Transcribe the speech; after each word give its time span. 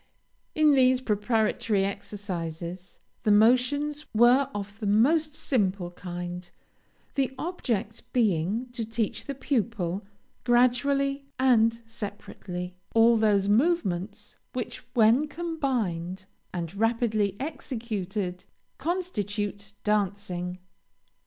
"In 0.55 0.71
these 0.71 0.99
preparatory 0.99 1.85
exercises, 1.85 2.97
the 3.21 3.29
motions 3.29 4.07
were 4.15 4.49
of 4.51 4.79
the 4.79 4.87
most 4.87 5.35
simple 5.35 5.91
kind, 5.91 6.49
the 7.13 7.31
object 7.37 8.11
being 8.11 8.65
to 8.71 8.83
teach 8.83 9.25
the 9.25 9.35
pupil, 9.35 10.03
gradually 10.43 11.27
and 11.37 11.83
separately, 11.85 12.77
all 12.95 13.15
those 13.15 13.47
movements 13.47 14.37
which, 14.53 14.79
when 14.95 15.27
combined, 15.27 16.25
and 16.51 16.73
rapidly 16.73 17.37
executed, 17.39 18.45
constitute 18.79 19.71
dancing." 19.83 20.57